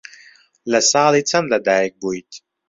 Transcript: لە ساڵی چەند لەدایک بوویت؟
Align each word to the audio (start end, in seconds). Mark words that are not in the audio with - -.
لە 0.71 0.79
ساڵی 0.91 1.21
چەند 1.29 1.47
لەدایک 1.53 1.93
بوویت؟ 2.01 2.31